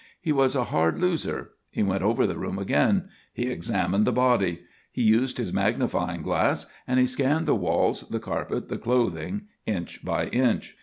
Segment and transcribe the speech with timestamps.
[0.19, 1.51] He was a hard loser.
[1.69, 6.65] He went over the room again; he examined the body; he used his magnifying glass
[6.87, 10.75] and he scanned the walls, the carpet, the clothing, inch by inch.